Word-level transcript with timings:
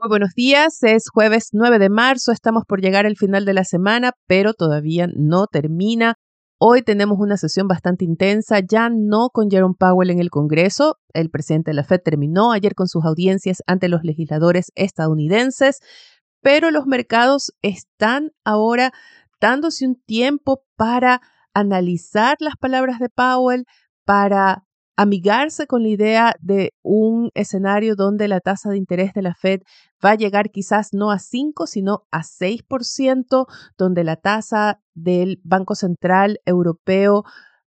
Muy 0.00 0.10
buenos 0.10 0.34
días, 0.36 0.80
es 0.84 1.10
jueves 1.12 1.48
9 1.50 1.80
de 1.80 1.88
marzo, 1.88 2.30
estamos 2.30 2.62
por 2.68 2.80
llegar 2.80 3.04
al 3.04 3.16
final 3.16 3.44
de 3.44 3.52
la 3.52 3.64
semana, 3.64 4.12
pero 4.28 4.54
todavía 4.54 5.08
no 5.12 5.48
termina. 5.48 6.14
Hoy 6.56 6.82
tenemos 6.82 7.18
una 7.18 7.36
sesión 7.36 7.66
bastante 7.66 8.04
intensa, 8.04 8.60
ya 8.60 8.90
no 8.90 9.28
con 9.30 9.50
Jerome 9.50 9.74
Powell 9.76 10.10
en 10.10 10.20
el 10.20 10.30
Congreso, 10.30 10.98
el 11.14 11.30
presidente 11.30 11.72
de 11.72 11.74
la 11.74 11.82
Fed 11.82 11.98
terminó 12.04 12.52
ayer 12.52 12.76
con 12.76 12.86
sus 12.86 13.04
audiencias 13.04 13.58
ante 13.66 13.88
los 13.88 14.04
legisladores 14.04 14.70
estadounidenses, 14.76 15.80
pero 16.42 16.70
los 16.70 16.86
mercados 16.86 17.50
están 17.62 18.30
ahora 18.44 18.92
dándose 19.40 19.84
un 19.84 19.96
tiempo 19.96 20.62
para 20.76 21.22
analizar 21.54 22.36
las 22.38 22.54
palabras 22.54 23.00
de 23.00 23.08
Powell, 23.08 23.64
para 24.04 24.62
amigarse 24.98 25.68
con 25.68 25.84
la 25.84 25.90
idea 25.90 26.34
de 26.40 26.72
un 26.82 27.30
escenario 27.34 27.94
donde 27.94 28.26
la 28.26 28.40
tasa 28.40 28.68
de 28.68 28.78
interés 28.78 29.12
de 29.12 29.22
la 29.22 29.32
Fed 29.32 29.60
va 30.04 30.10
a 30.10 30.14
llegar 30.16 30.50
quizás 30.50 30.88
no 30.92 31.12
a 31.12 31.20
5, 31.20 31.68
sino 31.68 32.02
a 32.10 32.24
6%, 32.24 33.46
donde 33.78 34.02
la 34.02 34.16
tasa 34.16 34.80
del 34.94 35.40
Banco 35.44 35.76
Central 35.76 36.40
Europeo 36.44 37.22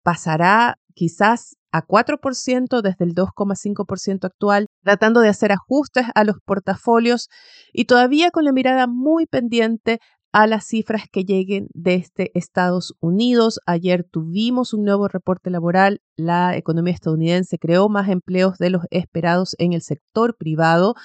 pasará 0.03 0.77
quizás 0.93 1.55
a 1.71 1.81
4% 1.81 2.81
desde 2.83 3.05
el 3.05 3.15
2,5% 3.15 4.25
actual, 4.25 4.67
tratando 4.83 5.19
de 5.21 5.29
hacer 5.29 5.51
ajustes 5.51 6.05
a 6.13 6.23
los 6.25 6.37
portafolios. 6.45 7.27
Y 7.73 7.85
todavía 7.85 8.29
con 8.29 8.45
la 8.45 8.53
mirada 8.53 8.85
muy 8.85 9.25
pendiente 9.25 9.97
a 10.35 10.47
las 10.47 10.65
cifras 10.65 11.03
que 11.09 11.23
lleguen 11.23 11.69
desde 11.73 12.29
Estados 12.33 12.93
Unidos. 12.99 13.61
Ayer 13.65 14.03
tuvimos 14.03 14.73
un 14.73 14.83
nuevo 14.83 15.07
reporte 15.07 15.49
laboral. 15.49 16.01
La 16.17 16.57
economía 16.57 16.93
estadounidense 16.93 17.57
creó 17.57 17.87
más 17.87 18.09
empleos 18.09 18.57
de 18.57 18.69
los 18.69 18.81
esperados 18.91 19.55
en 19.59 19.71
el 19.71 19.81
sector 19.81 20.35
privado 20.35 20.95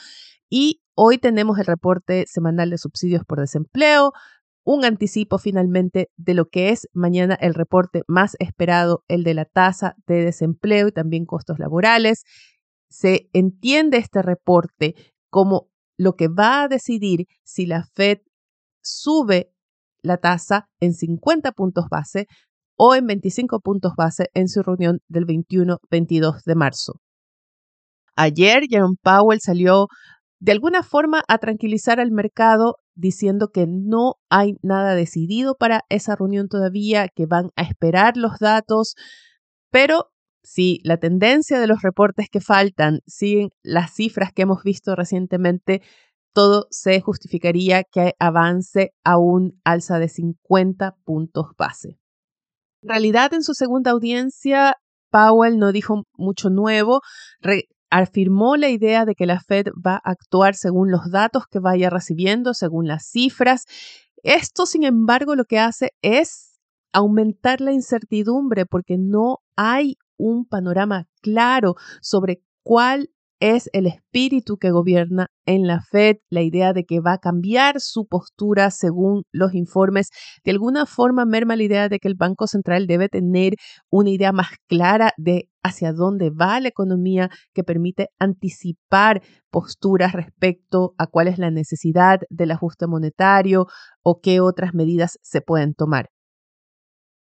y 0.49 0.83
hoy 0.97 1.19
tenemos 1.19 1.61
el 1.61 1.67
reporte 1.67 2.25
semanal 2.27 2.71
de 2.71 2.79
subsidios 2.79 3.23
por 3.25 3.39
desempleo, 3.39 4.13
un 4.65 4.85
anticipo 4.85 5.39
finalmente 5.39 6.11
de 6.17 6.35
lo 6.35 6.47
que 6.47 6.71
es 6.71 6.89
mañana 6.93 7.37
el 7.37 7.55
reporte 7.55 8.03
más 8.09 8.35
esperado, 8.41 9.05
el 9.07 9.23
de 9.23 9.35
la 9.35 9.45
tasa 9.45 9.95
de 10.09 10.25
desempleo 10.25 10.89
y 10.89 10.93
también 10.93 11.25
costos 11.25 11.61
laborales. 11.61 12.25
Se 12.89 13.31
entiende 13.33 13.99
este 13.99 14.23
reporte 14.23 14.97
como 15.31 15.69
lo 15.97 16.17
que 16.17 16.27
va 16.27 16.63
a 16.63 16.69
decidir 16.69 17.29
si 17.45 17.67
la 17.67 17.85
Fed 17.95 18.19
sube 18.83 19.53
la 20.03 20.17
tasa 20.17 20.69
en 20.81 20.95
50 20.95 21.53
puntos 21.53 21.87
base 21.91 22.27
o 22.77 22.95
en 22.95 23.07
25 23.07 23.61
puntos 23.61 23.93
base 23.97 24.31
en 24.35 24.49
su 24.49 24.63
reunión 24.63 25.01
del 25.09 25.27
21-22 25.27 26.43
de 26.45 26.55
marzo. 26.55 27.01
Ayer 28.17 28.63
Jerome 28.69 28.97
Powell 29.03 29.41
salió 29.41 29.89
de 30.41 30.53
alguna 30.53 30.83
forma 30.83 31.23
a 31.29 31.39
tranquilizar 31.39 32.01
al 32.01 32.11
mercado 32.11 32.77
diciendo 32.95 33.49
que 33.53 33.67
no 33.69 34.15
hay 34.31 34.55
nada 34.63 34.95
decidido 34.95 35.55
para 35.55 35.83
esa 35.89 36.17
reunión 36.17 36.49
todavía, 36.49 37.09
que 37.09 37.27
van 37.27 37.51
a 37.57 37.63
esperar 37.63 38.17
los 38.17 38.39
datos, 38.39 38.95
pero 39.71 40.11
si 40.43 40.81
la 40.85 40.97
tendencia 40.97 41.61
de 41.61 41.67
los 41.67 41.83
reportes 41.83 42.29
que 42.31 42.41
faltan 42.41 43.01
siguen 43.07 43.51
las 43.63 43.95
cifras 43.95 44.33
que 44.33 44.43
hemos 44.43 44.63
visto 44.63 44.97
recientemente, 44.97 45.83
todo 46.33 46.67
se 46.71 47.01
justificaría 47.01 47.85
que 47.85 48.15
avance 48.19 48.93
a 49.05 49.19
un 49.19 49.61
alza 49.65 49.99
de 49.99 50.09
50 50.09 50.97
puntos 51.05 51.47
base. 51.57 51.99
En 52.83 52.89
realidad, 52.89 53.35
en 53.35 53.43
su 53.43 53.55
segunda 53.55 53.91
audiencia, 53.91 54.77
Powell 55.11 55.59
no 55.59 55.73
dijo 55.73 56.05
mucho 56.15 56.51
nuevo, 56.51 57.03
afirmó 57.91 58.57
la 58.57 58.69
idea 58.69 59.05
de 59.05 59.15
que 59.15 59.27
la 59.27 59.41
Fed 59.41 59.67
va 59.87 59.97
a 59.97 60.11
actuar 60.11 60.55
según 60.55 60.91
los 60.91 61.11
datos 61.11 61.45
que 61.51 61.59
vaya 61.59 61.91
recibiendo, 61.91 62.55
según 62.55 62.87
las 62.87 63.07
cifras. 63.07 63.65
Esto, 64.23 64.67
sin 64.67 64.85
embargo, 64.85 65.35
lo 65.35 65.45
que 65.45 65.59
hace 65.59 65.91
es 66.01 66.61
aumentar 66.93 67.61
la 67.61 67.73
incertidumbre 67.73 68.67
porque 68.67 68.97
no 68.99 69.39
hay 69.57 69.97
un 70.17 70.47
panorama 70.47 71.07
claro 71.23 71.75
sobre 72.01 72.43
cuál 72.63 73.11
es 73.41 73.71
el 73.73 73.87
espíritu 73.87 74.59
que 74.59 74.71
gobierna 74.71 75.29
en 75.47 75.67
la 75.67 75.81
Fed, 75.81 76.17
la 76.29 76.43
idea 76.43 76.73
de 76.73 76.85
que 76.85 77.01
va 77.01 77.15
a 77.15 77.19
cambiar 77.19 77.81
su 77.81 78.07
postura 78.07 78.71
según 78.71 79.25
los 79.33 79.55
informes. 79.55 80.11
De 80.45 80.51
alguna 80.51 80.87
forma 80.87 81.25
merma 81.25 81.57
la 81.57 81.63
idea 81.63 81.89
de 81.89 81.99
que 81.99 82.09
el 82.09 82.15
Banco 82.15 82.47
Central 82.47 82.87
debe 82.87 83.09
tener 83.09 83.55
una 83.91 84.11
idea 84.11 84.33
más 84.33 84.49
clara 84.69 85.13
de 85.17 85.49
hacia 85.63 85.93
dónde 85.93 86.31
va 86.31 86.61
la 86.61 86.69
economía 86.69 87.31
que 87.55 87.65
permite 87.65 88.09
anticipar 88.19 89.23
posturas 89.51 90.13
respecto 90.13 90.95
a 90.99 91.07
cuál 91.07 91.29
es 91.29 91.39
la 91.39 91.51
necesidad 91.51 92.21
del 92.29 92.51
ajuste 92.51 92.87
monetario 92.87 93.67
o 94.03 94.21
qué 94.21 94.41
otras 94.41 94.75
medidas 94.75 95.19
se 95.23 95.41
pueden 95.41 95.75
tomar. 95.75 96.11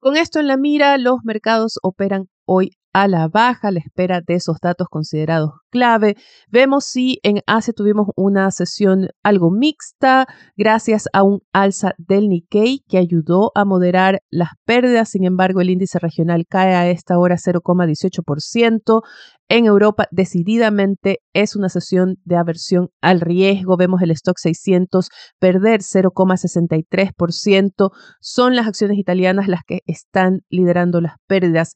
Con 0.01 0.17
esto 0.17 0.41
en 0.41 0.47
la 0.47 0.57
mira, 0.57 0.97
los 0.97 1.19
mercados 1.25 1.79
operan 1.83 2.29
hoy 2.47 2.71
a 2.93 3.09
la 3.09 3.29
baja, 3.29 3.71
la 3.71 3.81
espera 3.81 4.21
de 4.21 4.35
esos 4.35 4.59
datos 4.61 4.89
considerados 4.89 5.53
clave. 5.71 6.17
Vemos 6.49 6.85
si 6.85 7.19
en 7.23 7.41
Asia 7.47 7.73
tuvimos 7.73 8.09
una 8.17 8.51
sesión 8.51 9.09
algo 9.23 9.51
mixta 9.51 10.27
gracias 10.57 11.09
a 11.13 11.23
un 11.23 11.41
alza 11.53 11.93
del 11.99 12.29
Nikkei 12.29 12.83
que 12.89 12.99
ayudó 12.99 13.53
a 13.55 13.65
moderar 13.65 14.21
las 14.31 14.51
pérdidas. 14.65 15.11
Sin 15.11 15.25
embargo, 15.25 15.61
el 15.61 15.71
índice 15.71 15.99
regional 15.99 16.45
cae 16.49 16.75
a 16.75 16.89
esta 16.91 17.19
hora 17.19 17.37
0,18%. 17.37 19.03
En 19.49 19.67
Europa, 19.67 20.07
decididamente 20.13 21.19
es 21.33 21.57
una 21.57 21.69
sesión 21.69 22.17
de 22.25 22.37
aversión 22.37 22.91
al 23.01 23.21
riesgo. 23.21 23.77
Vemos 23.77 24.01
el 24.03 24.13
stock 24.13 24.39
600 24.39 25.09
perder 25.41 25.81
0,63%. 25.81 27.91
Son 28.21 28.55
las 28.55 28.69
acciones 28.69 28.99
italianas 28.99 29.49
las 29.49 29.63
que 29.67 29.81
están 29.87 30.43
liderando 30.51 31.01
las 31.01 31.15
pérdidas. 31.27 31.73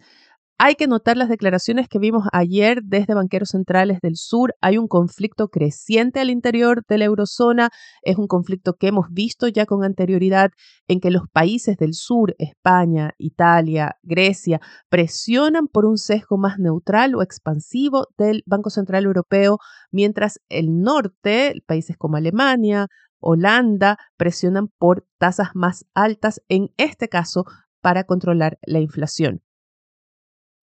Hay 0.56 0.76
que 0.76 0.86
notar 0.86 1.16
las 1.16 1.28
declaraciones 1.28 1.88
que 1.88 1.98
vimos 1.98 2.28
ayer 2.32 2.80
desde 2.84 3.14
banqueros 3.14 3.48
centrales 3.48 3.98
del 4.00 4.14
sur. 4.14 4.54
Hay 4.60 4.78
un 4.78 4.86
conflicto 4.86 5.48
creciente 5.48 6.20
al 6.20 6.30
interior 6.30 6.84
de 6.88 6.96
la 6.96 7.06
eurozona. 7.06 7.70
Es 8.02 8.18
un 8.18 8.28
conflicto 8.28 8.74
que 8.74 8.86
hemos 8.86 9.08
visto 9.10 9.48
ya 9.48 9.66
con 9.66 9.82
anterioridad 9.82 10.52
en 10.86 11.00
que 11.00 11.10
los 11.10 11.24
países 11.32 11.76
del 11.76 11.92
sur, 11.92 12.36
España, 12.38 13.14
Italia, 13.18 13.96
Grecia, 14.04 14.60
presionan 14.88 15.66
por 15.66 15.86
un 15.86 15.98
sesgo 15.98 16.38
más 16.38 16.60
neutral 16.60 17.16
o 17.16 17.22
expansivo 17.22 18.06
del 18.16 18.44
Banco 18.46 18.70
Central 18.70 19.06
Europeo, 19.06 19.58
mientras 19.90 20.38
el 20.48 20.80
norte, 20.80 21.54
países 21.66 21.96
como 21.96 22.16
Alemania, 22.16 22.86
Holanda, 23.18 23.98
presionan 24.16 24.68
por 24.78 25.04
tasas 25.18 25.48
más 25.54 25.84
altas, 25.94 26.40
en 26.48 26.70
este 26.76 27.08
caso 27.08 27.44
para 27.80 28.04
controlar 28.04 28.58
la 28.62 28.78
inflación. 28.78 29.42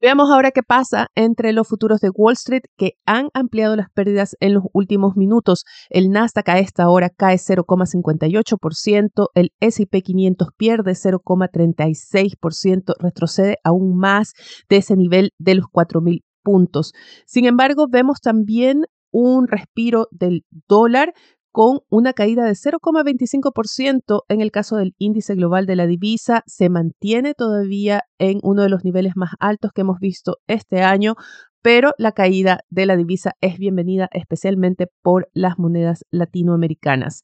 Veamos 0.02 0.32
ahora 0.32 0.50
qué 0.50 0.64
pasa 0.64 1.10
entre 1.14 1.54
los 1.54 1.68
futuros 1.68 2.02
de 2.02 2.10
Wall 2.10 2.34
Street 2.34 2.64
que 2.76 2.94
han 3.06 3.30
ampliado 3.36 3.76
las 3.76 3.92
pérdidas 3.92 4.36
en 4.40 4.56
los 4.56 4.64
últimos 4.74 5.16
minutos. 5.16 5.64
El 5.92 6.10
Nasdaq 6.10 6.50
a 6.50 6.58
esta 6.58 6.90
hora 6.90 7.12
cae 7.12 7.38
0,58%, 7.38 9.28
el 9.36 9.52
S&P 9.60 10.02
500 10.02 10.48
pierde 10.58 10.94
0,36%, 10.94 12.96
retrocede 12.98 13.58
aún 13.64 13.96
más 13.96 14.34
de 14.70 14.78
ese 14.78 14.96
nivel 14.96 15.34
de 15.38 15.54
los 15.54 15.66
4.000 15.66 16.24
puntos. 16.42 16.94
Sin 17.28 17.46
embargo, 17.46 17.86
vemos 17.88 18.22
también 18.22 18.86
un 19.12 19.48
respiro 19.48 20.08
del 20.10 20.46
dólar 20.68 21.14
con 21.52 21.82
una 21.90 22.14
caída 22.14 22.46
de 22.46 22.54
0,25% 22.54 24.24
en 24.30 24.42
el 24.42 24.52
caso 24.52 24.78
del 24.78 24.96
índice 24.98 25.36
global 25.36 25.66
de 25.66 25.76
la 25.76 25.86
divisa, 25.86 26.44
se 26.46 26.70
mantiene 26.70 27.34
todavía 27.34 28.04
en 28.20 28.40
uno 28.44 28.64
de 28.64 28.70
los 28.70 28.84
niveles 28.84 29.14
más 29.16 29.32
altos 29.40 29.72
que 29.74 29.82
hemos 29.82 30.00
visto 30.00 30.38
este 30.48 30.82
año, 30.82 31.16
pero 31.62 31.94
la 31.98 32.14
caída 32.14 32.62
de 32.70 32.86
la 32.86 32.96
divisa 32.96 33.34
es 33.42 33.58
bienvenida 33.58 34.08
especialmente 34.12 34.88
por 35.02 35.30
las 35.34 35.60
monedas 35.60 36.06
latinoamericanas. 36.10 37.24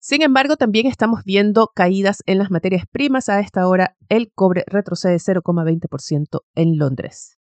Sin 0.00 0.22
embargo, 0.22 0.56
también 0.56 0.88
estamos 0.88 1.22
viendo 1.24 1.68
caídas 1.72 2.24
en 2.26 2.38
las 2.38 2.50
materias 2.50 2.86
primas. 2.90 3.28
A 3.28 3.38
esta 3.38 3.68
hora, 3.68 3.96
el 4.08 4.32
cobre 4.34 4.64
retrocede 4.66 5.18
0,20% 5.18 6.40
en 6.56 6.76
Londres. 6.76 7.38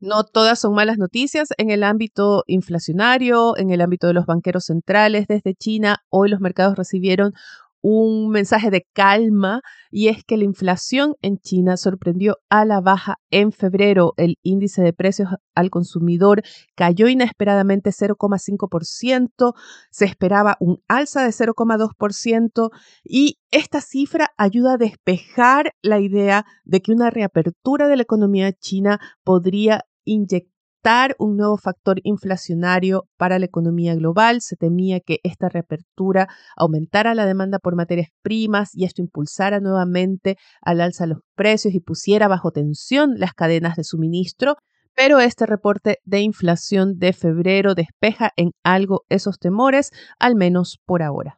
No 0.00 0.22
todas 0.22 0.60
son 0.60 0.74
malas 0.74 0.96
noticias 0.96 1.48
en 1.58 1.70
el 1.70 1.82
ámbito 1.82 2.44
inflacionario, 2.46 3.56
en 3.56 3.70
el 3.70 3.80
ámbito 3.80 4.06
de 4.06 4.12
los 4.12 4.26
banqueros 4.26 4.66
centrales 4.66 5.26
desde 5.26 5.54
China. 5.54 6.04
Hoy 6.08 6.28
los 6.28 6.40
mercados 6.40 6.76
recibieron 6.76 7.32
un 7.80 8.30
mensaje 8.30 8.70
de 8.70 8.86
calma 8.92 9.60
y 9.90 10.08
es 10.08 10.24
que 10.24 10.36
la 10.36 10.44
inflación 10.44 11.14
en 11.22 11.38
China 11.38 11.76
sorprendió 11.76 12.36
a 12.48 12.64
la 12.64 12.80
baja 12.80 13.16
en 13.30 13.52
febrero. 13.52 14.14
El 14.16 14.36
índice 14.42 14.82
de 14.82 14.92
precios 14.92 15.30
al 15.54 15.70
consumidor 15.70 16.42
cayó 16.74 17.08
inesperadamente 17.08 17.90
0,5%, 17.90 19.54
se 19.90 20.04
esperaba 20.04 20.56
un 20.60 20.82
alza 20.88 21.22
de 21.22 21.30
0,2% 21.30 22.70
y 23.04 23.38
esta 23.50 23.80
cifra 23.80 24.30
ayuda 24.36 24.74
a 24.74 24.78
despejar 24.78 25.72
la 25.82 26.00
idea 26.00 26.44
de 26.64 26.82
que 26.82 26.92
una 26.92 27.10
reapertura 27.10 27.88
de 27.88 27.96
la 27.96 28.02
economía 28.02 28.52
china 28.52 29.00
podría 29.24 29.84
inyectar 30.08 31.14
un 31.18 31.36
nuevo 31.36 31.58
factor 31.58 32.00
inflacionario 32.02 33.04
para 33.16 33.38
la 33.38 33.46
economía 33.46 33.94
global. 33.94 34.40
Se 34.40 34.56
temía 34.56 35.00
que 35.00 35.18
esta 35.22 35.48
reapertura 35.48 36.28
aumentara 36.56 37.14
la 37.14 37.26
demanda 37.26 37.58
por 37.58 37.76
materias 37.76 38.08
primas 38.22 38.70
y 38.74 38.84
esto 38.84 39.02
impulsara 39.02 39.60
nuevamente 39.60 40.36
al 40.62 40.80
alza 40.80 41.06
los 41.06 41.18
precios 41.34 41.74
y 41.74 41.80
pusiera 41.80 42.28
bajo 42.28 42.52
tensión 42.52 43.14
las 43.16 43.34
cadenas 43.34 43.76
de 43.76 43.84
suministro. 43.84 44.56
Pero 44.94 45.20
este 45.20 45.46
reporte 45.46 45.98
de 46.04 46.20
inflación 46.20 46.98
de 46.98 47.12
febrero 47.12 47.74
despeja 47.74 48.30
en 48.36 48.50
algo 48.64 49.04
esos 49.08 49.38
temores, 49.38 49.90
al 50.18 50.34
menos 50.34 50.78
por 50.84 51.02
ahora. 51.02 51.37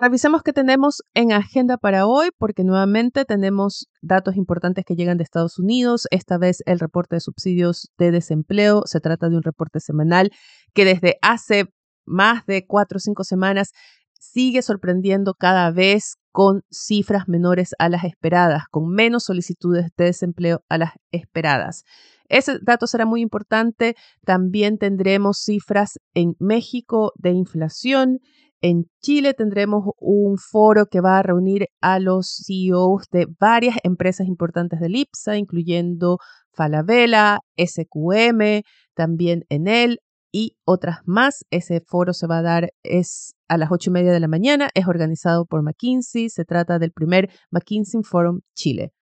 Revisemos 0.00 0.42
qué 0.42 0.54
tenemos 0.54 1.02
en 1.12 1.30
agenda 1.30 1.76
para 1.76 2.06
hoy, 2.06 2.30
porque 2.38 2.64
nuevamente 2.64 3.26
tenemos 3.26 3.86
datos 4.00 4.34
importantes 4.34 4.86
que 4.86 4.96
llegan 4.96 5.18
de 5.18 5.24
Estados 5.24 5.58
Unidos. 5.58 6.06
Esta 6.10 6.38
vez 6.38 6.62
el 6.64 6.80
reporte 6.80 7.16
de 7.16 7.20
subsidios 7.20 7.90
de 7.98 8.10
desempleo. 8.10 8.84
Se 8.86 9.00
trata 9.00 9.28
de 9.28 9.36
un 9.36 9.42
reporte 9.42 9.78
semanal 9.78 10.30
que 10.72 10.86
desde 10.86 11.18
hace 11.20 11.66
más 12.06 12.46
de 12.46 12.66
cuatro 12.66 12.96
o 12.96 13.00
cinco 13.00 13.24
semanas 13.24 13.72
sigue 14.18 14.62
sorprendiendo 14.62 15.34
cada 15.34 15.70
vez 15.70 16.16
con 16.32 16.62
cifras 16.70 17.28
menores 17.28 17.74
a 17.78 17.90
las 17.90 18.04
esperadas, 18.04 18.62
con 18.70 18.88
menos 18.88 19.24
solicitudes 19.24 19.88
de 19.98 20.04
desempleo 20.06 20.62
a 20.70 20.78
las 20.78 20.92
esperadas. 21.10 21.84
Ese 22.30 22.58
dato 22.62 22.86
será 22.86 23.04
muy 23.04 23.20
importante. 23.20 23.96
También 24.24 24.78
tendremos 24.78 25.42
cifras 25.44 25.98
en 26.14 26.36
México 26.38 27.12
de 27.16 27.32
inflación 27.32 28.20
en 28.62 28.84
Chile 29.00 29.34
tendremos 29.34 29.84
un 29.98 30.36
foro 30.36 30.86
que 30.86 31.00
va 31.00 31.18
a 31.18 31.22
reunir 31.22 31.68
a 31.80 31.98
los 31.98 32.42
CEOs 32.46 33.08
de 33.10 33.26
varias 33.38 33.76
empresas 33.84 34.26
importantes 34.26 34.80
del 34.80 34.96
IPSA, 34.96 35.36
incluyendo 35.38 36.18
Falabella, 36.52 37.40
SQM, 37.56 38.62
también 38.94 39.44
Enel 39.48 40.00
y 40.32 40.56
otras 40.64 40.98
más. 41.06 41.44
Ese 41.50 41.80
foro 41.80 42.12
se 42.12 42.26
va 42.26 42.38
a 42.38 42.42
dar 42.42 42.70
es 42.82 43.34
a 43.48 43.56
las 43.56 43.70
ocho 43.72 43.90
y 43.90 43.92
media 43.94 44.12
de 44.12 44.20
la 44.20 44.28
mañana. 44.28 44.68
Es 44.74 44.86
organizado 44.86 45.46
por 45.46 45.62
McKinsey. 45.62 46.28
Se 46.28 46.44
trata 46.44 46.78
del 46.78 46.92
primer 46.92 47.30
McKinsey 47.50 48.02
Forum 48.02 48.40
Chile. 48.54 48.92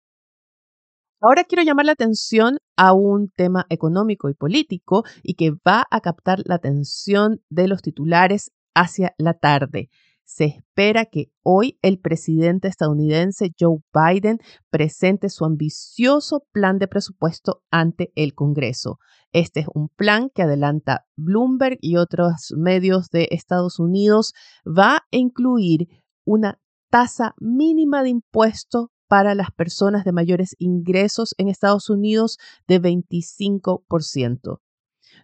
Ahora 1.21 1.43
quiero 1.43 1.65
llamar 1.65 1.87
la 1.87 1.93
atención 1.93 2.59
a 2.77 2.93
un 2.93 3.31
tema 3.35 3.67
económico 3.71 4.29
y 4.31 4.35
político 4.35 5.03
y 5.25 5.35
que 5.35 5.51
va 5.67 5.85
a 5.91 6.01
captar 6.01 6.43
la 6.45 6.55
atención 6.55 7.41
de 7.51 7.67
los 7.67 7.83
titulares 7.83 8.53
hacia 8.79 9.15
la 9.19 9.35
tarde. 9.35 9.91
Se 10.25 10.45
espera 10.45 11.07
que 11.07 11.31
hoy 11.43 11.79
el 11.81 11.99
presidente 11.99 12.69
estadounidense 12.69 13.51
Joe 13.59 13.79
Biden 13.95 14.39
presente 14.71 15.31
su 15.31 15.47
ambicioso 15.47 16.45
plan 16.53 16.79
de 16.79 16.87
presupuesto 16.87 17.63
ante 17.71 18.13
el 18.15 18.35
Congreso. 18.35 18.99
Este 19.33 19.61
es 19.61 19.67
un 19.73 19.89
plan 19.89 20.29
que 20.35 20.43
adelanta 20.43 21.07
Bloomberg 21.17 21.79
y 21.81 21.97
otros 21.97 22.53
medios 22.57 23.09
de 23.09 23.29
Estados 23.31 23.79
Unidos. 23.79 24.35
Va 24.67 24.97
a 24.97 25.03
incluir 25.11 25.89
una 26.27 26.59
tasa 26.91 27.35
mínima 27.39 28.03
de 28.03 28.11
impuesto 28.11 28.91
para 29.09 29.35
las 29.35 29.51
personas 29.51 30.05
de 30.05 30.13
mayores 30.13 30.55
ingresos 30.59 31.35
en 31.39 31.49
Estados 31.49 31.89
Unidos 31.89 32.37
de 32.67 32.81
25%. 32.83 34.61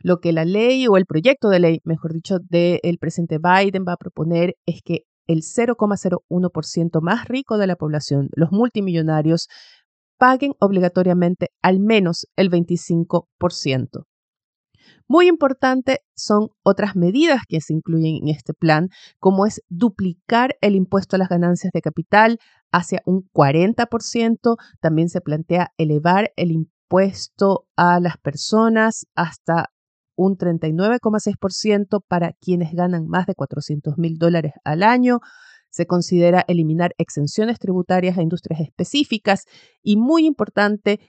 Lo 0.05 0.21
que 0.21 0.35
la 0.35 0.45
ley 0.45 0.87
o 0.87 0.99
el 0.99 1.07
proyecto 1.07 1.49
de 1.49 1.61
ley, 1.61 1.81
mejor 1.83 2.13
dicho, 2.13 2.37
del 2.39 2.99
presidente 3.01 3.39
Biden 3.39 3.87
va 3.89 3.95
a 3.95 3.97
proponer 3.97 4.55
es 4.67 4.83
que 4.85 5.05
el 5.27 5.39
0,01% 5.39 7.01
más 7.01 7.27
rico 7.27 7.57
de 7.57 7.67
la 7.67 7.77
población, 7.77 8.29
los 8.37 8.53
multimillonarios, 8.53 9.49
paguen 10.19 10.53
obligatoriamente 10.61 11.49
al 11.63 11.81
menos 11.81 12.27
el 12.37 12.51
25%. 12.51 14.05
Muy 15.09 15.27
importante 15.27 16.01
son 16.15 16.49
otras 16.63 16.97
medidas 16.97 17.41
que 17.49 17.63
se 17.63 17.73
incluyen 17.73 18.17
en 18.17 18.29
este 18.29 18.53
plan, 18.53 18.91
como 19.19 19.47
es 19.47 19.63
duplicar 19.71 20.57
el 20.61 20.75
impuesto 20.75 21.17
a 21.17 21.19
las 21.19 21.31
ganancias 21.31 21.73
de 21.73 21.81
capital 21.81 22.39
hacia 22.71 23.01
un 23.07 23.27
40%. 23.33 24.57
También 24.81 25.09
se 25.09 25.23
plantea 25.23 25.71
elevar 25.79 26.31
el 26.37 26.53
impuesto 26.53 27.67
a 27.75 28.01
las 28.01 28.19
personas 28.19 29.07
hasta 29.15 29.71
un 30.17 30.37
39,6% 30.37 32.03
para 32.07 32.33
quienes 32.41 32.73
ganan 32.73 33.07
más 33.07 33.27
de 33.27 33.35
400 33.35 33.99
mil 33.99 34.19
dólares 34.19 34.53
al 34.65 34.83
año. 34.83 35.21
Se 35.71 35.87
considera 35.87 36.45
eliminar 36.47 36.95
exenciones 36.99 37.59
tributarias 37.59 38.17
a 38.17 38.23
industrias 38.23 38.61
específicas 38.61 39.45
y, 39.83 39.97
muy 39.97 40.27
importante, 40.27 41.01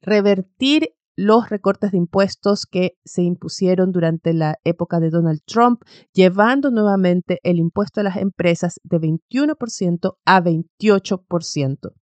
revertir 0.00 0.94
los 1.16 1.50
recortes 1.50 1.92
de 1.92 1.98
impuestos 1.98 2.64
que 2.64 2.92
se 3.04 3.22
impusieron 3.22 3.92
durante 3.92 4.32
la 4.32 4.56
época 4.64 5.00
de 5.00 5.10
Donald 5.10 5.40
Trump, 5.44 5.82
llevando 6.14 6.70
nuevamente 6.70 7.40
el 7.42 7.58
impuesto 7.58 8.00
a 8.00 8.04
las 8.04 8.16
empresas 8.16 8.80
de 8.84 8.98
21% 8.98 10.14
a 10.24 10.40
28%. 10.40 11.99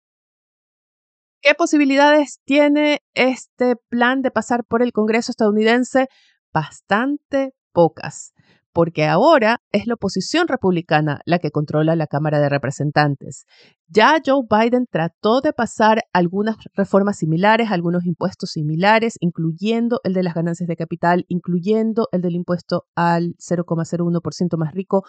¿Qué 1.46 1.54
posibilidades 1.54 2.40
tiene 2.46 3.00
este 3.12 3.76
plan 3.90 4.22
de 4.22 4.30
pasar 4.30 4.64
por 4.64 4.80
el 4.80 4.92
Congreso 4.92 5.30
estadounidense? 5.30 6.06
Bastante 6.54 7.52
pocas, 7.70 8.32
porque 8.72 9.04
ahora 9.04 9.58
es 9.70 9.86
la 9.86 9.92
oposición 9.92 10.48
republicana 10.48 11.20
la 11.26 11.38
que 11.38 11.50
controla 11.50 11.96
la 11.96 12.06
Cámara 12.06 12.40
de 12.40 12.48
Representantes. 12.48 13.44
Ya 13.88 14.22
Joe 14.24 14.46
Biden 14.48 14.86
trató 14.90 15.42
de 15.42 15.52
pasar 15.52 16.04
algunas 16.14 16.56
reformas 16.72 17.18
similares, 17.18 17.70
algunos 17.70 18.06
impuestos 18.06 18.52
similares, 18.52 19.18
incluyendo 19.20 20.00
el 20.04 20.14
de 20.14 20.22
las 20.22 20.32
ganancias 20.32 20.66
de 20.66 20.76
capital, 20.76 21.26
incluyendo 21.28 22.08
el 22.12 22.22
del 22.22 22.36
impuesto 22.36 22.86
al 22.94 23.34
0,01% 23.36 24.56
más 24.56 24.72
rico, 24.72 25.02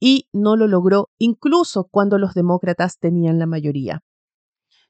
y 0.00 0.26
no 0.32 0.56
lo 0.56 0.66
logró 0.66 1.10
incluso 1.18 1.86
cuando 1.88 2.18
los 2.18 2.34
demócratas 2.34 2.98
tenían 2.98 3.38
la 3.38 3.46
mayoría. 3.46 4.02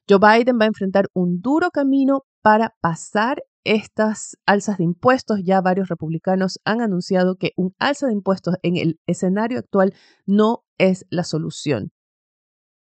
Joe 0.09 0.19
Biden 0.19 0.57
va 0.59 0.65
a 0.65 0.67
enfrentar 0.67 1.07
un 1.13 1.41
duro 1.41 1.69
camino 1.69 2.23
para 2.41 2.73
pasar 2.79 3.43
estas 3.65 4.37
alzas 4.45 4.77
de 4.77 4.85
impuestos. 4.85 5.41
Ya 5.43 5.59
varios 5.59 5.89
republicanos 5.89 6.59
han 6.63 6.81
anunciado 6.81 7.35
que 7.35 7.51
un 7.57 7.73
alza 7.77 8.07
de 8.07 8.13
impuestos 8.13 8.55
en 8.63 8.77
el 8.77 8.99
escenario 9.05 9.59
actual 9.59 9.93
no 10.25 10.63
es 10.77 11.05
la 11.09 11.23
solución. 11.23 11.91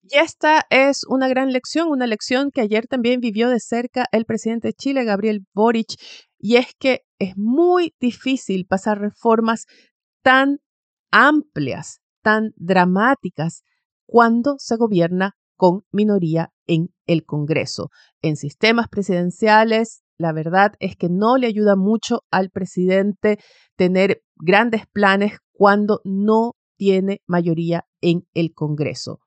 Y 0.02 0.18
esta 0.18 0.64
es 0.70 1.02
una 1.08 1.28
gran 1.28 1.52
lección, 1.52 1.88
una 1.88 2.06
lección 2.06 2.50
que 2.52 2.62
ayer 2.62 2.86
también 2.86 3.20
vivió 3.20 3.48
de 3.48 3.60
cerca 3.60 4.06
el 4.12 4.24
presidente 4.24 4.68
de 4.68 4.74
Chile, 4.74 5.04
Gabriel 5.04 5.44
Boric, 5.52 5.94
y 6.38 6.56
es 6.56 6.68
que 6.78 7.00
es 7.18 7.36
muy 7.36 7.94
difícil 8.00 8.66
pasar 8.66 8.98
reformas 8.98 9.66
tan 10.22 10.58
amplias, 11.10 12.00
tan 12.22 12.52
dramáticas, 12.56 13.62
cuando 14.06 14.56
se 14.58 14.76
gobierna 14.76 15.36
con 15.60 15.82
minoría 15.92 16.54
en 16.66 16.88
el 17.06 17.26
Congreso. 17.26 17.90
En 18.22 18.36
sistemas 18.36 18.88
presidenciales, 18.88 20.00
la 20.16 20.32
verdad 20.32 20.72
es 20.78 20.96
que 20.96 21.10
no 21.10 21.36
le 21.36 21.48
ayuda 21.48 21.76
mucho 21.76 22.20
al 22.30 22.48
presidente 22.48 23.36
tener 23.76 24.22
grandes 24.36 24.86
planes 24.90 25.36
cuando 25.52 26.00
no 26.02 26.54
tiene 26.78 27.20
mayoría 27.26 27.84
en 28.00 28.26
el 28.32 28.54
Congreso. 28.54 29.20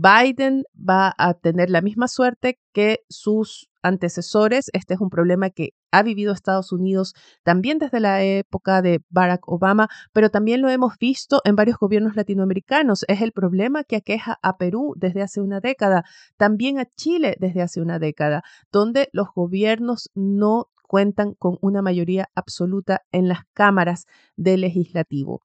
Biden 0.00 0.62
va 0.76 1.12
a 1.18 1.34
tener 1.34 1.70
la 1.70 1.80
misma 1.80 2.06
suerte 2.06 2.60
que 2.72 3.00
sus 3.08 3.68
antecesores. 3.82 4.70
Este 4.72 4.94
es 4.94 5.00
un 5.00 5.10
problema 5.10 5.50
que 5.50 5.70
ha 5.90 6.04
vivido 6.04 6.32
Estados 6.32 6.70
Unidos 6.70 7.14
también 7.42 7.78
desde 7.78 7.98
la 7.98 8.22
época 8.22 8.80
de 8.80 9.00
Barack 9.08 9.48
Obama, 9.48 9.88
pero 10.12 10.30
también 10.30 10.62
lo 10.62 10.68
hemos 10.68 10.98
visto 10.98 11.40
en 11.44 11.56
varios 11.56 11.78
gobiernos 11.78 12.14
latinoamericanos. 12.14 13.04
Es 13.08 13.22
el 13.22 13.32
problema 13.32 13.82
que 13.82 13.96
aqueja 13.96 14.38
a 14.40 14.56
Perú 14.56 14.94
desde 14.96 15.20
hace 15.20 15.40
una 15.40 15.58
década, 15.58 16.04
también 16.36 16.78
a 16.78 16.84
Chile 16.96 17.34
desde 17.40 17.62
hace 17.62 17.80
una 17.80 17.98
década, 17.98 18.44
donde 18.70 19.08
los 19.12 19.26
gobiernos 19.34 20.10
no 20.14 20.68
cuentan 20.86 21.34
con 21.34 21.58
una 21.60 21.82
mayoría 21.82 22.28
absoluta 22.36 23.02
en 23.10 23.26
las 23.26 23.40
cámaras 23.52 24.06
del 24.36 24.60
legislativo. 24.60 25.40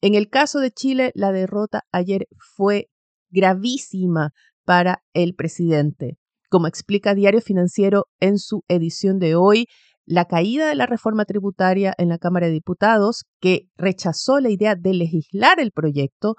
En 0.00 0.14
el 0.14 0.30
caso 0.30 0.60
de 0.60 0.70
Chile, 0.70 1.12
la 1.14 1.32
derrota 1.32 1.84
ayer 1.92 2.28
fue 2.38 2.88
gravísima 3.34 4.30
para 4.64 5.02
el 5.12 5.34
presidente. 5.34 6.16
Como 6.48 6.68
explica 6.68 7.14
Diario 7.14 7.40
Financiero 7.40 8.04
en 8.20 8.38
su 8.38 8.62
edición 8.68 9.18
de 9.18 9.34
hoy, 9.34 9.66
La 10.06 10.26
caída 10.26 10.68
de 10.68 10.74
la 10.74 10.84
reforma 10.84 11.24
tributaria 11.24 11.94
en 11.96 12.10
la 12.10 12.18
Cámara 12.18 12.46
de 12.46 12.52
Diputados, 12.52 13.24
que 13.40 13.70
rechazó 13.76 14.38
la 14.38 14.50
idea 14.50 14.74
de 14.74 14.92
legislar 14.92 15.60
el 15.60 15.72
proyecto, 15.72 16.34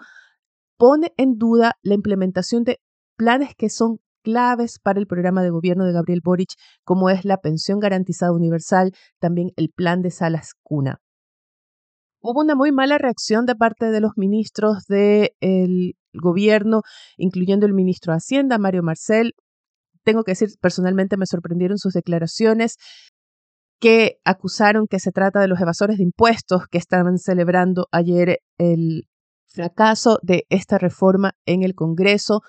pone 0.78 1.14
en 1.18 1.38
duda 1.38 1.74
la 1.82 1.96
implementación 1.96 2.64
de 2.64 2.78
planes 3.18 3.56
que 3.58 3.70
son 3.70 3.98
claves 4.24 4.78
para 4.80 5.00
el 5.00 5.08
programa 5.08 5.42
de 5.42 5.50
gobierno 5.50 5.86
de 5.86 5.94
Gabriel 5.94 6.22
Boric, 6.24 6.50
como 6.84 7.10
es 7.10 7.25
la 7.25 7.38
pensión 7.38 7.80
garantizada 7.80 8.34
universal, 8.34 8.92
también 9.20 9.50
el 9.56 9.70
plan 9.70 10.02
de 10.02 10.12
salas 10.12 10.54
cuna. 10.62 11.00
Hubo 12.22 12.42
una 12.42 12.56
muy 12.56 12.72
mala 12.72 12.98
reacción 12.98 13.46
de 13.46 13.56
parte 13.56 13.92
de 13.92 14.02
los 14.02 14.12
ministros 14.16 14.86
del 14.88 15.94
gobierno, 16.22 16.82
incluyendo 17.18 17.66
el 17.66 17.74
ministro 17.74 18.14
de 18.14 18.18
Hacienda, 18.18 18.58
Mario 18.58 18.84
Marcel. 18.84 19.34
Tengo 20.04 20.24
que 20.24 20.32
decir, 20.32 20.50
personalmente 20.62 21.18
me 21.18 21.26
sorprendieron 21.26 21.78
sus 21.78 21.94
declaraciones 21.94 22.78
que 23.80 24.18
acusaron 24.24 24.88
que 24.88 25.00
se 25.00 25.12
trata 25.12 25.40
de 25.40 25.48
los 25.48 25.60
evasores 25.60 25.98
de 25.98 26.04
impuestos 26.04 26.68
que 26.72 26.78
estaban 26.78 27.18
celebrando 27.18 27.88
ayer 27.92 28.40
el 28.58 29.08
fracaso 29.48 30.20
de 30.22 30.46
esta 30.50 30.78
reforma 30.78 31.34
en 31.46 31.64
el 31.64 31.76
Congreso. 31.76 32.42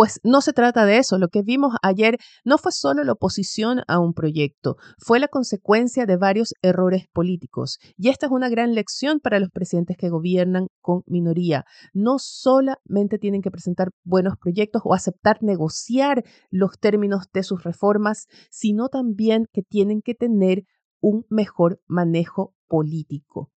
Pues 0.00 0.18
no 0.24 0.40
se 0.40 0.54
trata 0.54 0.86
de 0.86 0.96
eso. 0.96 1.18
Lo 1.18 1.28
que 1.28 1.42
vimos 1.42 1.74
ayer 1.82 2.16
no 2.42 2.56
fue 2.56 2.72
solo 2.72 3.04
la 3.04 3.12
oposición 3.12 3.82
a 3.86 3.98
un 3.98 4.14
proyecto, 4.14 4.76
fue 4.96 5.20
la 5.20 5.28
consecuencia 5.28 6.06
de 6.06 6.16
varios 6.16 6.54
errores 6.62 7.04
políticos. 7.12 7.78
Y 7.98 8.08
esta 8.08 8.24
es 8.24 8.32
una 8.32 8.48
gran 8.48 8.74
lección 8.74 9.20
para 9.20 9.38
los 9.38 9.50
presidentes 9.50 9.98
que 9.98 10.08
gobiernan 10.08 10.68
con 10.80 11.02
minoría. 11.06 11.66
No 11.92 12.14
solamente 12.18 13.18
tienen 13.18 13.42
que 13.42 13.50
presentar 13.50 13.90
buenos 14.02 14.38
proyectos 14.40 14.80
o 14.86 14.94
aceptar 14.94 15.42
negociar 15.42 16.24
los 16.50 16.78
términos 16.80 17.26
de 17.34 17.42
sus 17.42 17.62
reformas, 17.62 18.24
sino 18.50 18.88
también 18.88 19.48
que 19.52 19.60
tienen 19.60 20.00
que 20.00 20.14
tener 20.14 20.62
un 21.02 21.26
mejor 21.28 21.78
manejo 21.86 22.54
político. 22.68 23.50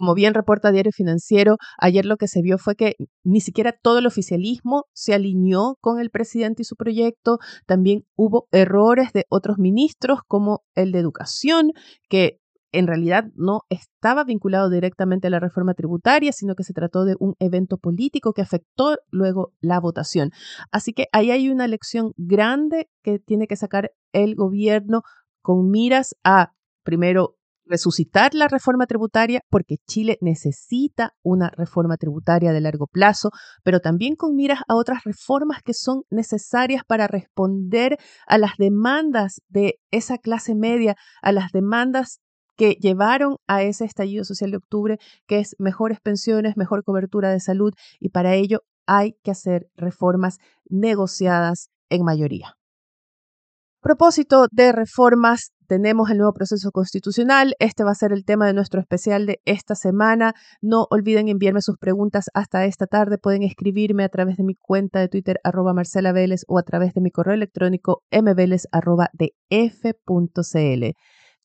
Como 0.00 0.14
bien 0.14 0.32
reporta 0.32 0.72
Diario 0.72 0.92
Financiero, 0.92 1.58
ayer 1.76 2.06
lo 2.06 2.16
que 2.16 2.26
se 2.26 2.40
vio 2.40 2.56
fue 2.56 2.74
que 2.74 2.94
ni 3.22 3.42
siquiera 3.42 3.72
todo 3.72 3.98
el 3.98 4.06
oficialismo 4.06 4.86
se 4.94 5.12
alineó 5.12 5.76
con 5.82 6.00
el 6.00 6.08
presidente 6.08 6.62
y 6.62 6.64
su 6.64 6.74
proyecto. 6.74 7.36
También 7.66 8.06
hubo 8.16 8.48
errores 8.50 9.12
de 9.12 9.26
otros 9.28 9.58
ministros, 9.58 10.20
como 10.26 10.62
el 10.74 10.92
de 10.92 11.00
Educación, 11.00 11.72
que 12.08 12.40
en 12.72 12.86
realidad 12.86 13.24
no 13.34 13.64
estaba 13.68 14.24
vinculado 14.24 14.70
directamente 14.70 15.26
a 15.26 15.30
la 15.30 15.38
reforma 15.38 15.74
tributaria, 15.74 16.32
sino 16.32 16.54
que 16.54 16.64
se 16.64 16.72
trató 16.72 17.04
de 17.04 17.16
un 17.20 17.34
evento 17.38 17.76
político 17.76 18.32
que 18.32 18.40
afectó 18.40 18.96
luego 19.10 19.52
la 19.60 19.80
votación. 19.80 20.30
Así 20.72 20.94
que 20.94 21.08
ahí 21.12 21.30
hay 21.30 21.50
una 21.50 21.68
lección 21.68 22.12
grande 22.16 22.88
que 23.02 23.18
tiene 23.18 23.46
que 23.46 23.56
sacar 23.56 23.92
el 24.14 24.34
gobierno 24.34 25.02
con 25.42 25.68
miras 25.68 26.16
a, 26.24 26.52
primero, 26.84 27.36
resucitar 27.70 28.34
la 28.34 28.48
reforma 28.48 28.86
tributaria 28.86 29.40
porque 29.48 29.76
Chile 29.86 30.18
necesita 30.20 31.14
una 31.22 31.50
reforma 31.56 31.96
tributaria 31.96 32.52
de 32.52 32.60
largo 32.60 32.86
plazo, 32.86 33.30
pero 33.62 33.80
también 33.80 34.16
con 34.16 34.34
miras 34.34 34.60
a 34.68 34.74
otras 34.74 35.04
reformas 35.04 35.62
que 35.62 35.72
son 35.72 36.02
necesarias 36.10 36.82
para 36.86 37.06
responder 37.06 37.96
a 38.26 38.36
las 38.36 38.56
demandas 38.58 39.40
de 39.48 39.76
esa 39.90 40.18
clase 40.18 40.54
media, 40.54 40.96
a 41.22 41.32
las 41.32 41.52
demandas 41.52 42.20
que 42.56 42.72
llevaron 42.72 43.36
a 43.46 43.62
ese 43.62 43.86
estallido 43.86 44.24
social 44.24 44.50
de 44.50 44.58
octubre, 44.58 44.98
que 45.26 45.38
es 45.38 45.56
mejores 45.58 46.00
pensiones, 46.00 46.58
mejor 46.58 46.84
cobertura 46.84 47.30
de 47.30 47.40
salud, 47.40 47.72
y 47.98 48.10
para 48.10 48.34
ello 48.34 48.60
hay 48.86 49.14
que 49.22 49.30
hacer 49.30 49.68
reformas 49.76 50.38
negociadas 50.68 51.70
en 51.88 52.04
mayoría 52.04 52.59
propósito 53.80 54.46
de 54.50 54.72
reformas, 54.72 55.52
tenemos 55.66 56.10
el 56.10 56.18
nuevo 56.18 56.32
proceso 56.32 56.70
constitucional. 56.72 57.54
Este 57.60 57.84
va 57.84 57.92
a 57.92 57.94
ser 57.94 58.12
el 58.12 58.24
tema 58.24 58.46
de 58.46 58.54
nuestro 58.54 58.80
especial 58.80 59.26
de 59.26 59.40
esta 59.44 59.74
semana. 59.74 60.34
No 60.60 60.86
olviden 60.90 61.28
enviarme 61.28 61.62
sus 61.62 61.78
preguntas 61.78 62.24
hasta 62.34 62.64
esta 62.64 62.86
tarde. 62.86 63.18
Pueden 63.18 63.42
escribirme 63.42 64.02
a 64.04 64.08
través 64.08 64.36
de 64.36 64.42
mi 64.44 64.54
cuenta 64.54 64.98
de 64.98 65.08
Twitter, 65.08 65.38
arroba 65.44 65.72
Marcela 65.72 66.12
Vélez, 66.12 66.42
o 66.48 66.58
a 66.58 66.62
través 66.62 66.92
de 66.94 67.00
mi 67.00 67.10
correo 67.10 67.34
electrónico 67.34 68.02
mveles, 68.10 68.66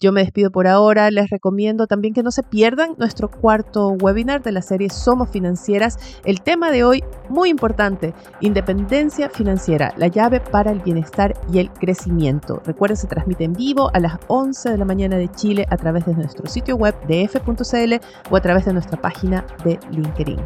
yo 0.02 0.12
me 0.12 0.22
despido 0.22 0.52
por 0.52 0.68
ahora, 0.68 1.10
les 1.10 1.30
recomiendo 1.30 1.88
también 1.88 2.14
que 2.14 2.22
no 2.22 2.30
se 2.30 2.44
pierdan 2.44 2.96
nuestro 2.98 3.32
cuarto 3.32 3.90
webinar 3.90 4.44
de 4.44 4.52
la 4.52 4.62
serie 4.62 4.90
Somos 4.90 5.30
Financieras. 5.30 5.98
El 6.26 6.42
tema 6.42 6.70
de 6.70 6.84
hoy, 6.84 7.04
muy 7.30 7.50
importante, 7.50 8.14
independencia 8.42 9.30
financiera, 9.30 9.94
la 9.96 10.08
llave 10.08 10.42
para 10.42 10.72
el 10.72 10.82
bienestar 10.82 11.34
y 11.52 11.60
el 11.60 11.72
crecimiento. 11.72 12.62
Recuerden, 12.66 12.98
se 12.98 13.08
transmite 13.08 13.46
en 13.46 13.54
vivo 13.54 13.90
a 13.94 14.00
las 14.00 14.18
11 14.28 14.72
de 14.72 14.78
la 14.78 14.86
mañana 14.86 15.16
de 15.16 15.32
Chile 15.32 15.66
a 15.70 15.78
través 15.78 16.06
de 16.06 16.14
nuestro 16.14 16.46
sitio 16.48 16.76
web 16.76 16.94
de 17.08 17.24
f.cl 17.24 17.94
o 18.30 18.36
a 18.36 18.42
través 18.42 18.66
de 18.66 18.74
nuestra 18.74 19.02
página 19.02 19.46
de 19.64 19.80
LinkedIn. 19.92 20.40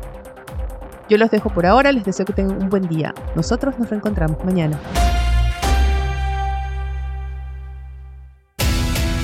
Yo 1.10 1.18
los 1.18 1.32
dejo 1.32 1.50
por 1.50 1.66
ahora, 1.66 1.92
les 1.92 2.06
deseo 2.06 2.26
que 2.26 2.34
tengan 2.34 2.62
un 2.62 2.70
buen 2.70 2.88
día. 2.88 3.16
Nosotros 3.36 3.80
nos 3.80 3.90
reencontramos 3.90 4.46
mañana. 4.46 4.80